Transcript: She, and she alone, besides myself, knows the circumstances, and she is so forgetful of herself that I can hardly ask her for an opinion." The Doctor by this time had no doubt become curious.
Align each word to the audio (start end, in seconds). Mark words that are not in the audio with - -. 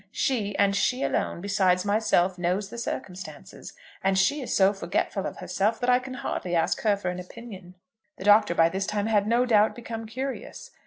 She, 0.09 0.57
and 0.57 0.75
she 0.75 1.03
alone, 1.03 1.41
besides 1.41 1.85
myself, 1.85 2.39
knows 2.39 2.71
the 2.71 2.79
circumstances, 2.79 3.73
and 4.03 4.17
she 4.17 4.41
is 4.41 4.51
so 4.51 4.73
forgetful 4.73 5.27
of 5.27 5.37
herself 5.37 5.79
that 5.79 5.91
I 5.91 5.99
can 5.99 6.15
hardly 6.15 6.55
ask 6.55 6.81
her 6.81 6.97
for 6.97 7.11
an 7.11 7.19
opinion." 7.19 7.75
The 8.17 8.23
Doctor 8.23 8.55
by 8.55 8.67
this 8.69 8.87
time 8.87 9.05
had 9.05 9.27
no 9.27 9.45
doubt 9.45 9.75
become 9.75 10.07
curious. 10.07 10.71